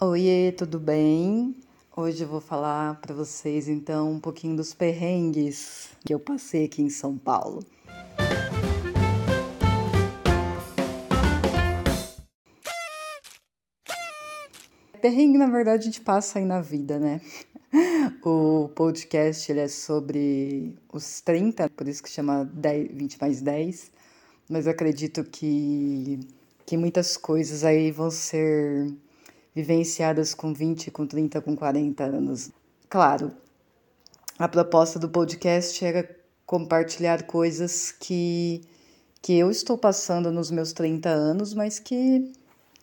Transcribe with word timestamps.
Oiê, 0.00 0.52
tudo 0.52 0.78
bem? 0.78 1.56
Hoje 1.96 2.22
eu 2.22 2.28
vou 2.28 2.40
falar 2.40 3.00
para 3.00 3.12
vocês 3.12 3.66
então 3.66 4.12
um 4.12 4.20
pouquinho 4.20 4.54
dos 4.54 4.72
perrengues 4.72 5.88
que 6.06 6.14
eu 6.14 6.20
passei 6.20 6.66
aqui 6.66 6.80
em 6.80 6.88
São 6.88 7.18
Paulo. 7.18 7.64
Perrengue, 15.02 15.36
na 15.36 15.48
verdade, 15.48 15.82
a 15.82 15.86
gente 15.86 16.00
passa 16.00 16.38
aí 16.38 16.44
na 16.44 16.60
vida, 16.60 17.00
né? 17.00 17.20
O 18.22 18.68
podcast 18.76 19.50
ele 19.50 19.60
é 19.60 19.68
sobre 19.68 20.76
os 20.92 21.20
30, 21.22 21.68
por 21.70 21.88
isso 21.88 22.04
que 22.04 22.08
chama 22.08 22.44
10, 22.44 22.92
20 22.92 23.20
mais 23.20 23.40
10, 23.40 23.90
mas 24.48 24.68
acredito 24.68 25.24
que, 25.24 26.20
que 26.64 26.76
muitas 26.76 27.16
coisas 27.16 27.64
aí 27.64 27.90
vão 27.90 28.12
ser 28.12 28.94
vivenciadas 29.58 30.34
com 30.34 30.54
20, 30.54 30.88
com 30.92 31.04
30, 31.04 31.40
com 31.40 31.56
40 31.56 32.04
anos. 32.04 32.52
Claro, 32.88 33.32
a 34.38 34.46
proposta 34.46 35.00
do 35.00 35.08
podcast 35.08 35.84
era 35.84 36.08
compartilhar 36.46 37.24
coisas 37.24 37.90
que, 37.90 38.62
que 39.20 39.36
eu 39.36 39.50
estou 39.50 39.76
passando 39.76 40.30
nos 40.30 40.52
meus 40.52 40.72
30 40.72 41.08
anos, 41.08 41.54
mas 41.54 41.80
que, 41.80 42.32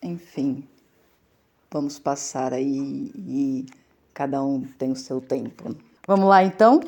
enfim, 0.02 0.68
vamos 1.70 1.98
passar 1.98 2.52
aí 2.52 3.10
e 3.16 3.64
cada 4.12 4.44
um 4.44 4.60
tem 4.60 4.92
o 4.92 4.96
seu 4.96 5.18
tempo. 5.18 5.74
Vamos 6.06 6.28
lá 6.28 6.44
então? 6.44 6.80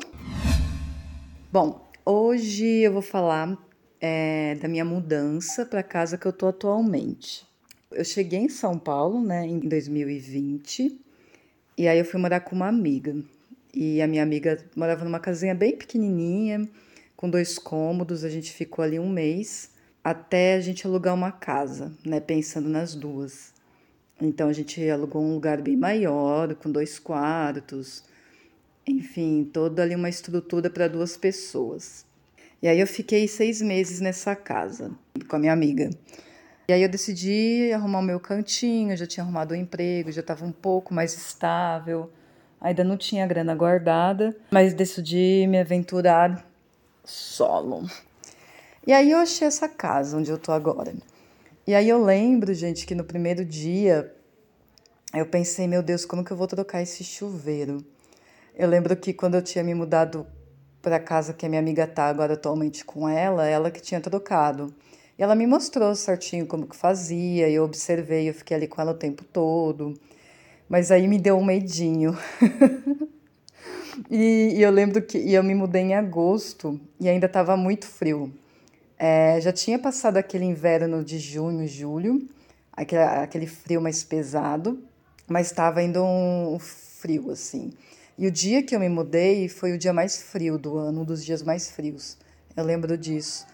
Bom, 1.51 1.89
hoje 2.05 2.81
eu 2.83 2.93
vou 2.93 3.01
falar 3.01 3.57
é, 3.99 4.53
da 4.61 4.67
minha 4.67 4.85
mudança 4.85 5.65
para 5.65 5.79
a 5.79 5.83
casa 5.83 6.15
que 6.15 6.27
eu 6.27 6.33
tô 6.33 6.47
atualmente. 6.47 7.49
Eu 7.91 8.05
cheguei 8.05 8.39
em 8.39 8.49
São 8.49 8.77
Paulo, 8.77 9.19
né, 9.19 9.47
em 9.47 9.57
2020, 9.59 10.95
e 11.75 11.87
aí 11.87 11.97
eu 11.97 12.05
fui 12.05 12.19
morar 12.19 12.41
com 12.41 12.55
uma 12.55 12.67
amiga. 12.67 13.15
E 13.73 13.99
a 13.99 14.05
minha 14.05 14.21
amiga 14.21 14.63
morava 14.75 15.03
numa 15.03 15.19
casinha 15.19 15.55
bem 15.55 15.75
pequenininha, 15.75 16.69
com 17.17 17.27
dois 17.27 17.57
cômodos. 17.57 18.23
A 18.23 18.29
gente 18.29 18.53
ficou 18.53 18.85
ali 18.85 18.99
um 18.99 19.09
mês 19.09 19.71
até 20.03 20.53
a 20.53 20.61
gente 20.61 20.85
alugar 20.85 21.15
uma 21.15 21.31
casa, 21.31 21.91
né, 22.05 22.19
pensando 22.19 22.69
nas 22.69 22.93
duas. 22.93 23.53
Então 24.21 24.49
a 24.49 24.53
gente 24.53 24.87
alugou 24.87 25.23
um 25.23 25.33
lugar 25.33 25.59
bem 25.59 25.75
maior, 25.75 26.53
com 26.53 26.71
dois 26.71 26.99
quartos, 26.99 28.03
enfim, 28.85 29.49
toda 29.51 29.81
ali 29.81 29.95
uma 29.95 30.09
estrutura 30.09 30.69
para 30.69 30.87
duas 30.87 31.17
pessoas. 31.17 32.05
E 32.61 32.67
aí 32.67 32.79
eu 32.79 32.87
fiquei 32.87 33.27
seis 33.27 33.63
meses 33.63 33.99
nessa 33.99 34.35
casa 34.35 34.91
com 35.27 35.35
a 35.35 35.39
minha 35.39 35.53
amiga. 35.53 35.89
E 36.69 36.71
aí 36.71 36.83
eu 36.83 36.87
decidi 36.87 37.71
arrumar 37.73 37.97
o 37.97 38.03
meu 38.03 38.19
cantinho, 38.19 38.95
já 38.95 39.07
tinha 39.07 39.23
arrumado 39.23 39.55
um 39.55 39.57
emprego, 39.57 40.11
já 40.11 40.21
estava 40.21 40.45
um 40.45 40.51
pouco 40.51 40.93
mais 40.93 41.17
estável, 41.17 42.11
ainda 42.61 42.83
não 42.83 42.95
tinha 42.95 43.25
grana 43.25 43.55
guardada, 43.55 44.37
mas 44.51 44.75
decidi 44.75 45.47
me 45.49 45.59
aventurar 45.59 46.45
solo. 47.03 47.89
E 48.85 48.93
aí 48.93 49.09
eu 49.09 49.17
achei 49.17 49.47
essa 49.47 49.67
casa 49.67 50.15
onde 50.15 50.29
eu 50.29 50.37
tô 50.37 50.51
agora. 50.51 50.93
E 51.65 51.73
aí 51.73 51.89
eu 51.89 52.03
lembro, 52.03 52.53
gente, 52.53 52.85
que 52.85 52.93
no 52.93 53.03
primeiro 53.03 53.43
dia 53.43 54.13
eu 55.11 55.25
pensei, 55.25 55.67
meu 55.67 55.81
Deus, 55.81 56.05
como 56.05 56.23
que 56.23 56.29
eu 56.29 56.37
vou 56.37 56.45
trocar 56.45 56.83
esse 56.83 57.03
chuveiro? 57.03 57.83
Eu 58.53 58.69
lembro 58.69 58.95
que 58.95 59.11
quando 59.11 59.33
eu 59.33 59.41
tinha 59.41 59.63
me 59.63 59.73
mudado 59.73 60.23
para 60.83 60.99
casa 60.99 61.33
que 61.33 61.47
a 61.47 61.49
minha 61.49 61.61
amiga 61.61 61.87
tá 61.87 62.05
agora 62.05 62.35
atualmente 62.35 62.85
com 62.85 63.09
ela, 63.09 63.47
ela 63.47 63.71
que 63.71 63.81
tinha 63.81 63.99
trocado. 63.99 64.71
E 65.19 65.23
ela 65.23 65.35
me 65.35 65.45
mostrou 65.45 65.93
certinho 65.95 66.47
como 66.47 66.65
que 66.65 66.77
fazia, 66.77 67.49
eu 67.49 67.65
observei, 67.65 68.29
eu 68.29 68.33
fiquei 68.33 68.55
ali 68.55 68.69
com 68.69 68.79
ela 68.79 68.91
o 68.91 68.97
tempo 68.97 69.25
todo. 69.25 69.93
Mas 70.69 70.91
aí 70.91 71.09
me 71.09 71.19
deu 71.19 71.37
um 71.37 71.43
medinho. 71.43 72.17
e, 74.09 74.53
e, 74.55 74.61
eu 74.61 74.71
lembro 74.71 75.01
que 75.01 75.17
e 75.17 75.35
eu 75.35 75.43
me 75.43 75.53
mudei 75.53 75.81
em 75.81 75.93
agosto 75.93 76.79
e 77.01 77.09
ainda 77.09 77.25
estava 77.25 77.57
muito 77.57 77.85
frio. 77.85 78.33
É, 78.97 79.41
já 79.41 79.51
tinha 79.51 79.77
passado 79.77 80.15
aquele 80.15 80.45
inverno 80.45 81.03
de 81.03 81.19
junho, 81.19 81.67
julho, 81.67 82.25
aquele, 82.71 83.03
aquele 83.03 83.45
frio 83.45 83.81
mais 83.81 84.01
pesado, 84.05 84.81
mas 85.27 85.47
estava 85.47 85.81
ainda 85.81 86.01
um 86.01 86.57
frio 86.59 87.29
assim. 87.31 87.73
E 88.17 88.25
o 88.25 88.31
dia 88.31 88.63
que 88.63 88.73
eu 88.73 88.79
me 88.79 88.87
mudei 88.87 89.49
foi 89.49 89.73
o 89.73 89.77
dia 89.77 89.91
mais 89.91 90.21
frio 90.21 90.57
do 90.57 90.77
ano, 90.77 91.01
um 91.01 91.05
dos 91.05 91.25
dias 91.25 91.43
mais 91.43 91.69
frios. 91.69 92.17
Eu 92.55 92.63
lembro 92.63 92.97
disso. 92.97 93.45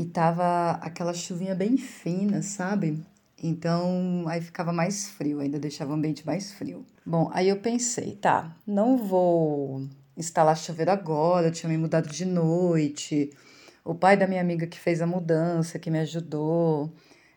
E 0.00 0.06
tava 0.06 0.78
aquela 0.80 1.12
chuvinha 1.12 1.54
bem 1.54 1.76
fina, 1.76 2.40
sabe? 2.40 3.04
Então 3.42 4.24
aí 4.28 4.40
ficava 4.40 4.72
mais 4.72 5.10
frio, 5.10 5.40
ainda 5.40 5.58
deixava 5.58 5.90
o 5.90 5.94
ambiente 5.94 6.24
mais 6.24 6.50
frio. 6.52 6.86
Bom, 7.04 7.30
aí 7.34 7.50
eu 7.50 7.58
pensei, 7.58 8.16
tá, 8.16 8.56
não 8.66 8.96
vou 8.96 9.86
instalar 10.16 10.56
chuveiro 10.56 10.90
agora, 10.90 11.48
eu 11.48 11.52
tinha 11.52 11.68
me 11.68 11.76
mudado 11.76 12.08
de 12.08 12.24
noite 12.24 13.30
o 13.84 13.94
pai 13.94 14.16
da 14.16 14.26
minha 14.26 14.40
amiga 14.40 14.66
que 14.66 14.78
fez 14.78 15.02
a 15.02 15.06
mudança, 15.06 15.78
que 15.78 15.90
me 15.90 15.98
ajudou. 15.98 16.90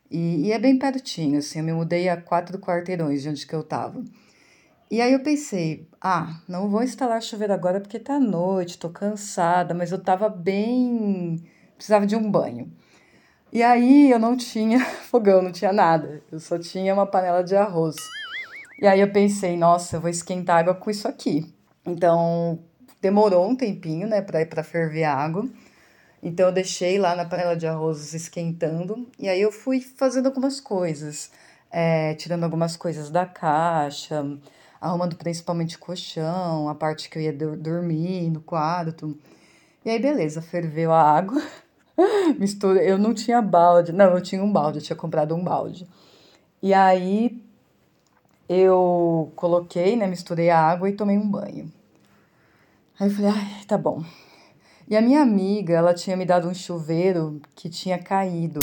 E, 0.10 0.48
e 0.48 0.52
é 0.54 0.58
bem 0.58 0.80
pertinho, 0.80 1.40
assim, 1.40 1.60
eu 1.60 1.66
me 1.66 1.74
mudei 1.74 2.08
a 2.08 2.16
quatro 2.16 2.58
quarteirões 2.60 3.24
de 3.24 3.28
onde 3.28 3.46
que 3.46 3.54
eu 3.54 3.64
tava. 3.64 4.02
E 4.90 5.02
aí 5.02 5.12
eu 5.12 5.20
pensei, 5.22 5.90
ah, 6.00 6.40
não 6.48 6.70
vou 6.70 6.82
instalar 6.82 7.22
chuveiro 7.22 7.52
agora 7.52 7.82
porque 7.82 8.00
tá 8.00 8.18
noite, 8.18 8.78
tô 8.78 8.90
cansada, 8.90 9.74
mas 9.74 9.92
eu 9.92 10.02
tava 10.02 10.30
bem. 10.30 11.44
Precisava 11.84 12.08
de 12.08 12.16
um 12.16 12.32
banho. 12.32 12.72
E 13.52 13.62
aí 13.62 14.10
eu 14.10 14.18
não 14.18 14.38
tinha 14.38 14.80
fogão, 15.12 15.42
não 15.42 15.52
tinha 15.52 15.74
nada. 15.74 16.24
Eu 16.32 16.40
só 16.40 16.58
tinha 16.58 16.94
uma 16.94 17.06
panela 17.06 17.44
de 17.44 17.58
arroz. 17.58 17.98
E 18.82 18.88
aí 18.88 19.02
eu 19.02 19.12
pensei, 19.12 19.58
nossa, 19.58 19.98
eu 19.98 20.02
vou 20.02 20.10
esquentar 20.10 20.60
água 20.60 20.74
com 20.74 20.90
isso 20.90 21.10
aqui. 21.10 21.54
Então 21.86 22.60
demorou 23.02 23.46
um 23.50 23.54
tempinho, 23.54 24.08
né, 24.08 24.22
para 24.22 24.40
ir 24.40 24.46
para 24.46 24.64
ferver 24.64 25.04
a 25.04 25.14
água. 25.14 25.46
Então 26.22 26.48
eu 26.48 26.54
deixei 26.54 26.98
lá 26.98 27.16
na 27.16 27.26
panela 27.26 27.54
de 27.54 27.68
arroz 27.68 28.14
esquentando 28.14 29.06
e 29.20 29.28
aí 29.28 29.42
eu 29.42 29.52
fui 29.52 29.82
fazendo 29.82 30.28
algumas 30.28 30.62
coisas, 30.62 31.30
é, 31.70 32.14
tirando 32.14 32.46
algumas 32.46 32.78
coisas 32.78 33.10
da 33.10 33.26
caixa, 33.26 34.26
arrumando 34.80 35.18
principalmente 35.18 35.78
colchão, 35.78 36.70
a 36.70 36.76
parte 36.76 37.10
que 37.10 37.18
eu 37.18 37.22
ia 37.22 37.34
dormir 37.34 38.30
no 38.30 38.40
quarto. 38.40 39.20
E 39.84 39.90
aí 39.90 40.00
beleza, 40.00 40.42
ferveu 40.42 40.94
a 40.94 41.02
água, 41.02 41.44
mistura. 42.40 42.84
Eu 42.84 42.98
não 42.98 43.14
tinha 43.14 43.42
balde, 43.42 43.92
não, 43.92 44.14
eu 44.14 44.22
tinha 44.22 44.44
um 44.44 44.52
balde, 44.52 44.80
eu 44.80 44.84
tinha 44.84 44.96
comprado 44.96 45.36
um 45.36 45.44
balde. 45.44 45.88
E 46.62 46.74
aí 46.74 47.42
eu 48.48 49.32
coloquei, 49.36 49.96
né, 49.96 50.08
misturei 50.08 50.50
a 50.50 50.60
água 50.60 50.90
e 50.90 50.94
tomei 50.94 51.18
um 51.18 51.30
banho. 51.30 51.72
Aí 53.00 53.10
eu 53.10 53.16
falei, 53.16 53.32
ai, 53.32 53.66
tá 53.68 53.78
bom. 53.78 54.04
E 54.88 54.96
a 54.96 55.02
minha 55.02 55.22
amiga, 55.22 55.74
ela 55.74 55.94
tinha 55.94 56.16
me 56.16 56.26
dado 56.26 56.48
um 56.48 56.54
chuveiro 56.54 57.42
que 57.56 57.70
tinha 57.70 57.98
caído. 57.98 58.60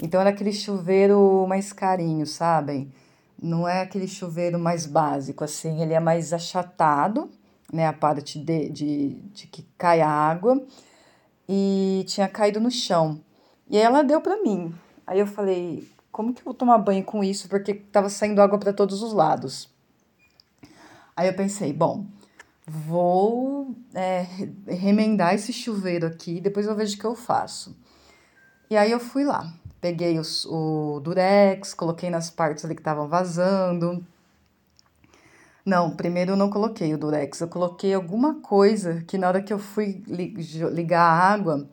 Então 0.00 0.20
era 0.20 0.30
aquele 0.30 0.52
chuveiro 0.52 1.46
mais 1.48 1.72
carinho, 1.72 2.26
sabem? 2.26 2.92
Não 3.40 3.68
é 3.68 3.82
aquele 3.82 4.08
chuveiro 4.08 4.58
mais 4.58 4.86
básico, 4.86 5.44
assim, 5.44 5.82
ele 5.82 5.94
é 5.94 6.00
mais 6.00 6.32
achatado, 6.32 7.30
né? 7.72 7.86
A 7.86 7.92
parte 7.92 8.38
de, 8.38 8.68
de, 8.68 9.08
de 9.32 9.46
que 9.46 9.66
cai 9.76 10.00
a 10.00 10.08
água. 10.08 10.64
E 11.48 12.04
tinha 12.06 12.28
caído 12.28 12.60
no 12.60 12.70
chão. 12.70 13.20
E 13.68 13.76
aí 13.76 13.82
ela 13.82 14.02
deu 14.02 14.20
para 14.20 14.42
mim. 14.42 14.74
Aí 15.06 15.18
eu 15.18 15.26
falei, 15.26 15.88
como 16.12 16.34
que 16.34 16.40
eu 16.40 16.44
vou 16.44 16.54
tomar 16.54 16.78
banho 16.78 17.04
com 17.04 17.24
isso? 17.24 17.48
Porque 17.48 17.74
tava 17.74 18.08
saindo 18.08 18.42
água 18.42 18.58
para 18.58 18.72
todos 18.72 19.02
os 19.02 19.12
lados. 19.12 19.68
Aí 21.16 21.26
eu 21.26 21.34
pensei, 21.34 21.72
bom, 21.72 22.06
vou 22.66 23.74
é, 23.94 24.26
remendar 24.66 25.34
esse 25.34 25.52
chuveiro 25.52 26.06
aqui, 26.06 26.40
depois 26.40 26.66
eu 26.66 26.76
vejo 26.76 26.96
o 26.96 26.98
que 26.98 27.04
eu 27.04 27.16
faço. 27.16 27.76
E 28.70 28.76
aí 28.76 28.90
eu 28.90 29.00
fui 29.00 29.24
lá, 29.24 29.52
peguei 29.80 30.18
os, 30.18 30.44
o 30.44 31.00
durex, 31.00 31.72
coloquei 31.72 32.10
nas 32.10 32.30
partes 32.30 32.64
ali 32.64 32.74
que 32.74 32.80
estavam 32.80 33.08
vazando. 33.08 34.06
Não, 35.68 35.94
primeiro 35.94 36.32
eu 36.32 36.36
não 36.36 36.48
coloquei 36.48 36.94
o 36.94 36.98
durex, 36.98 37.42
eu 37.42 37.48
coloquei 37.48 37.92
alguma 37.92 38.40
coisa 38.40 39.02
que 39.06 39.18
na 39.18 39.28
hora 39.28 39.42
que 39.42 39.52
eu 39.52 39.58
fui 39.58 40.02
ligar 40.06 41.02
a 41.02 41.12
água, 41.12 41.68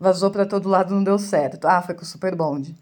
vazou 0.00 0.32
para 0.32 0.44
todo 0.44 0.68
lado, 0.68 0.92
não 0.92 1.04
deu 1.04 1.16
certo. 1.16 1.64
Ah, 1.64 1.80
foi 1.80 1.94
com 1.94 2.02
o 2.02 2.04
super 2.04 2.34
bonde. 2.34 2.76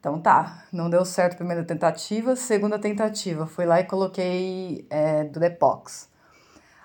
Então 0.00 0.20
tá, 0.20 0.64
não 0.72 0.90
deu 0.90 1.04
certo 1.04 1.34
a 1.34 1.36
primeira 1.36 1.62
tentativa, 1.62 2.34
segunda 2.34 2.80
tentativa, 2.80 3.46
fui 3.46 3.64
lá 3.64 3.78
e 3.78 3.84
coloquei 3.84 4.84
é, 4.90 5.22
Durepox. 5.22 6.08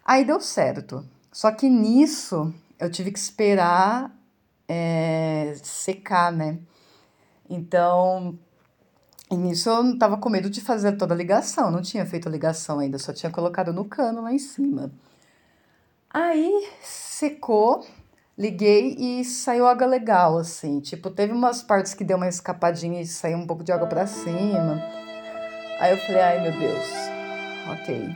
Aí 0.06 0.24
deu 0.24 0.40
certo. 0.40 1.04
Só 1.32 1.52
que 1.52 1.68
nisso 1.68 2.54
eu 2.80 2.92
tive 2.92 3.12
que 3.12 3.18
esperar 3.18 4.16
é, 4.68 5.56
secar, 5.64 6.32
né? 6.32 6.60
Então, 7.50 8.38
nisso 9.32 9.70
eu 9.70 9.98
tava 9.98 10.18
com 10.18 10.30
medo 10.30 10.50
de 10.50 10.62
fazer 10.62 10.98
toda 10.98 11.14
a 11.14 11.18
ligação. 11.18 11.72
Não 11.72 11.82
tinha 11.82 12.06
feito 12.06 12.28
a 12.28 12.32
ligação 12.32 12.80
ainda, 12.80 13.00
só 13.00 13.12
tinha 13.12 13.32
colocado 13.32 13.74
no 13.74 13.86
cano 13.86 14.22
lá 14.22 14.32
em 14.32 14.40
cima. 14.40 14.92
Aí 16.10 16.70
secou, 16.82 17.86
liguei 18.38 18.96
e 18.98 19.26
saiu 19.26 19.68
água 19.68 19.88
legal, 19.88 20.38
assim. 20.38 20.80
Tipo, 20.80 21.10
teve 21.10 21.34
umas 21.34 21.64
partes 21.64 21.94
que 21.94 22.04
deu 22.04 22.18
uma 22.18 22.28
escapadinha 22.28 23.02
e 23.02 23.06
saiu 23.06 23.38
um 23.38 23.48
pouco 23.48 23.64
de 23.64 23.72
água 23.72 23.88
para 23.88 24.08
cima. 24.08 24.82
Aí 25.80 25.92
eu 25.92 25.98
falei, 25.98 26.22
ai 26.22 26.42
meu 26.42 26.58
Deus, 26.58 26.88
ok. 27.74 28.16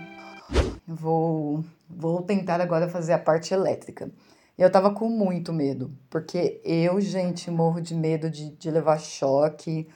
Vou, 0.88 1.64
vou 1.90 2.22
tentar 2.22 2.62
agora 2.62 2.88
fazer 2.88 3.14
a 3.14 3.20
parte 3.20 3.54
elétrica. 3.54 4.10
Eu 4.58 4.72
tava 4.72 4.94
com 4.94 5.10
muito 5.10 5.52
medo, 5.54 5.92
porque 6.10 6.62
eu, 6.64 7.00
gente, 7.02 7.50
morro 7.50 7.82
de 7.82 7.96
medo 7.96 8.30
de, 8.30 8.52
de 8.52 8.70
levar 8.70 9.00
choque. 9.00 9.88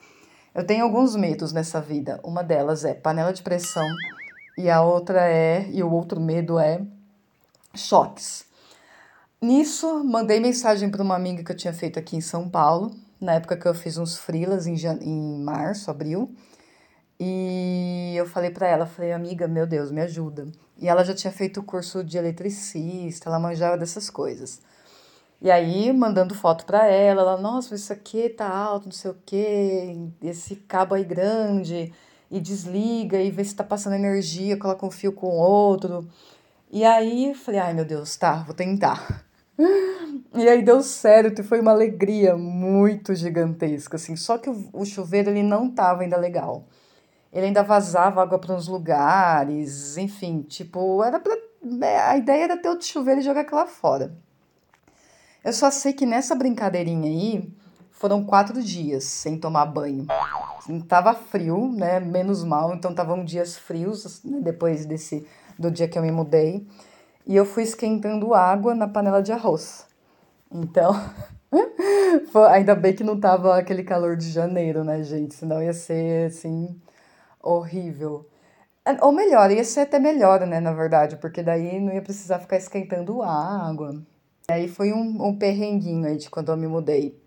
Eu 0.56 0.64
tenho 0.64 0.84
alguns 0.84 1.16
medos 1.16 1.52
nessa 1.52 1.82
vida. 1.82 2.20
Uma 2.24 2.44
delas 2.44 2.86
é 2.86 2.94
panela 2.94 3.34
de 3.34 3.42
pressão 3.42 3.88
e 4.56 4.70
a 4.70 4.84
outra 4.84 5.28
é, 5.28 5.68
e 5.72 5.82
o 5.82 5.92
outro 5.92 6.22
medo 6.22 6.60
é 6.60 6.80
choques. 7.76 8.46
Nisso, 9.42 10.04
mandei 10.04 10.40
mensagem 10.40 10.92
para 10.92 11.02
uma 11.02 11.16
amiga 11.16 11.44
que 11.44 11.52
eu 11.52 11.58
tinha 11.58 11.74
feito 11.74 11.98
aqui 11.98 12.16
em 12.16 12.22
São 12.22 12.48
Paulo, 12.48 12.96
na 13.20 13.34
época 13.34 13.58
que 13.58 13.68
eu 13.68 13.74
fiz 13.74 13.98
uns 13.98 14.16
freelas 14.16 14.68
em, 14.68 14.76
em 15.02 15.44
março, 15.44 15.90
abril. 15.90 16.34
E 17.20 18.14
eu 18.16 18.28
falei 18.28 18.52
para 18.52 18.68
ela, 18.68 18.86
falei, 18.86 19.12
amiga, 19.12 19.48
meu 19.48 19.66
Deus, 19.66 19.92
me 19.92 20.02
ajuda. 20.02 20.48
E 20.78 20.88
ela 20.88 21.04
já 21.04 21.16
tinha 21.16 21.34
feito 21.34 21.62
o 21.62 21.64
curso 21.64 22.04
de 22.04 22.18
eletricista, 22.18 23.28
ela 23.28 23.40
manjava 23.40 23.78
dessas 23.78 24.10
coisas. 24.10 24.62
E 25.44 25.52
aí, 25.52 25.92
mandando 25.94 26.34
foto 26.34 26.66
para 26.66 26.88
ela, 26.88 27.22
ela, 27.22 27.38
nossa, 27.38 27.76
isso 27.76 27.92
aqui 27.94 28.30
tá 28.30 28.48
alto, 28.50 28.86
não 28.86 28.92
sei 28.94 29.12
o 29.12 29.18
quê, 29.26 29.96
esse 30.22 30.56
cabo 30.56 30.96
aí 30.96 31.04
grande, 31.04 31.94
e 32.32 32.40
desliga, 32.40 33.22
e 33.22 33.30
vê 33.30 33.44
se 33.44 33.56
tá 33.56 33.64
passando 33.64 33.96
energia, 33.96 34.58
coloca 34.58 34.86
um 34.86 34.92
fio 34.92 35.12
com 35.14 35.28
outro. 35.28 36.08
E 36.72 36.86
aí, 36.86 37.36
falei, 37.36 37.60
ai 37.62 37.74
meu 37.74 37.86
Deus, 37.86 38.16
tá, 38.18 38.44
vou 38.44 38.56
tentar. 38.56 39.26
E 40.36 40.50
aí 40.50 40.64
deu 40.64 40.82
certo, 40.82 41.44
foi 41.44 41.60
uma 41.60 41.72
alegria 41.72 42.36
muito 42.36 43.14
gigantesca, 43.14 43.98
assim. 43.98 44.16
Só 44.16 44.38
que 44.40 44.50
o, 44.50 44.70
o 44.74 44.84
chuveiro, 44.86 45.30
ele 45.30 45.44
não 45.44 45.70
tava 45.70 46.02
ainda 46.02 46.18
legal 46.18 46.68
ele 47.34 47.48
ainda 47.48 47.64
vazava 47.64 48.22
água 48.22 48.38
para 48.40 48.54
uns 48.56 48.68
lugares, 48.68 49.98
enfim, 49.98 50.44
tipo, 50.44 51.04
era 51.04 51.20
pra, 51.20 51.36
é, 51.82 52.00
a 52.00 52.18
ideia 52.18 52.44
era 52.44 52.58
ter 52.58 52.70
o 52.70 52.80
chuveiro 52.80 53.22
e 53.22 53.24
jogar 53.24 53.42
aquela 53.42 53.66
fora. 53.66 54.16
Eu 55.44 55.52
só 55.52 55.70
sei 55.70 55.92
que 55.92 56.06
nessa 56.06 56.36
brincadeirinha 56.36 57.10
aí 57.10 57.54
foram 57.92 58.24
quatro 58.24 58.62
dias 58.64 59.04
sem 59.04 59.38
tomar 59.38 59.66
banho. 59.66 60.08
Assim, 60.58 60.80
tava 60.80 61.14
frio, 61.14 61.70
né? 61.72 62.00
Menos 62.00 62.44
mal, 62.44 62.74
então 62.74 62.92
estavam 62.92 63.26
dias 63.26 63.58
frios 63.58 64.24
né? 64.24 64.40
depois 64.42 64.86
desse 64.86 65.28
do 65.60 65.70
dia 65.70 65.88
que 65.88 65.98
eu 65.98 66.02
me 66.02 66.12
mudei. 66.12 66.66
E 67.26 67.36
eu 67.36 67.46
fui 67.46 67.64
esquentando 67.64 68.34
água 68.34 68.74
na 68.74 68.88
panela 68.88 69.22
de 69.22 69.32
arroz. 69.32 69.86
Então, 70.52 70.94
ainda 72.50 72.76
bem 72.76 72.94
que 72.94 73.04
não 73.04 73.20
tava 73.20 73.58
aquele 73.58 73.84
calor 73.84 74.16
de 74.16 74.30
janeiro, 74.30 74.84
né, 74.84 75.04
gente? 75.04 75.34
Senão 75.34 75.62
ia 75.62 75.74
ser 75.74 76.28
assim 76.28 76.80
horrível. 77.42 78.30
Ou 79.02 79.12
melhor, 79.12 79.52
ia 79.52 79.64
ser 79.64 79.82
até 79.82 80.00
melhor, 80.00 80.46
né, 80.46 80.60
na 80.60 80.74
verdade, 80.74 81.18
porque 81.18 81.42
daí 81.42 81.80
não 81.80 81.94
ia 81.94 82.02
precisar 82.02 82.40
ficar 82.40 82.58
esquentando 82.58 83.22
água. 83.22 84.02
Aí 84.48 84.68
foi 84.68 84.92
um, 84.92 85.26
um 85.26 85.38
perrenguinho 85.38 86.06
aí 86.06 86.18
de 86.18 86.30
quando 86.30 86.52
eu 86.52 86.58
me 86.58 86.68
mudei. 86.68 87.18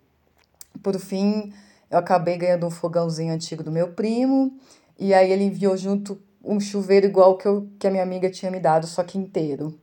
Por 0.83 0.99
fim, 0.99 1.53
eu 1.91 1.99
acabei 1.99 2.37
ganhando 2.37 2.67
um 2.67 2.71
fogãozinho 2.71 3.33
antigo 3.33 3.63
do 3.63 3.73
meu 3.73 3.93
primo, 3.93 4.59
e 4.99 5.15
aí 5.15 5.33
ele 5.33 5.45
enviou 5.45 5.77
junto 5.77 6.21
um 6.45 6.61
chuveiro 6.61 7.07
igual 7.07 7.37
que, 7.37 7.47
eu, 7.47 7.69
que 7.79 7.87
a 7.87 7.91
minha 7.91 8.03
amiga 8.03 8.31
tinha 8.31 8.51
me 8.51 8.61
dado, 8.61 8.87
só 8.87 9.03
que 9.03 9.19
inteiro. 9.19 9.79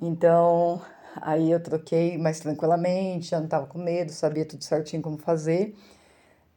Então, 0.00 0.82
aí 1.16 1.50
eu 1.50 1.62
troquei 1.62 2.18
mais 2.18 2.40
tranquilamente, 2.40 3.30
já 3.30 3.40
não 3.40 3.46
tava 3.46 3.66
com 3.66 3.78
medo, 3.78 4.12
sabia 4.12 4.44
tudo 4.44 4.64
certinho 4.64 5.00
como 5.00 5.16
fazer. 5.16 5.74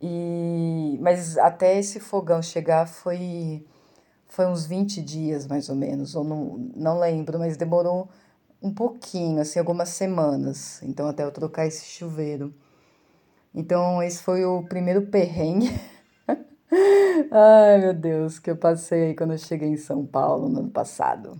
E, 0.01 0.97
mas 1.01 1.37
até 1.37 1.77
esse 1.77 1.99
fogão 1.99 2.41
chegar 2.41 2.87
foi, 2.87 3.65
foi 4.27 4.47
uns 4.47 4.65
20 4.65 5.01
dias, 5.01 5.47
mais 5.47 5.69
ou 5.69 5.75
menos, 5.75 6.15
ou 6.15 6.23
não, 6.23 6.71
não 6.75 6.99
lembro, 6.99 7.39
mas 7.39 7.57
demorou 7.57 8.09
um 8.61 8.73
pouquinho, 8.73 9.41
assim, 9.41 9.59
algumas 9.59 9.89
semanas, 9.89 10.81
então 10.83 11.07
até 11.07 11.23
eu 11.23 11.31
trocar 11.31 11.65
esse 11.67 11.85
chuveiro. 11.85 12.53
Então 13.53 14.01
esse 14.03 14.21
foi 14.21 14.45
o 14.45 14.63
primeiro 14.63 15.07
perrengue. 15.07 15.69
Ai, 17.31 17.79
meu 17.79 17.93
Deus, 17.93 18.39
que 18.39 18.51
eu 18.51 18.57
passei 18.57 19.15
quando 19.15 19.31
eu 19.33 19.37
cheguei 19.37 19.69
em 19.69 19.77
São 19.77 20.05
Paulo 20.05 20.49
no 20.49 20.59
ano 20.59 20.69
passado. 20.69 21.39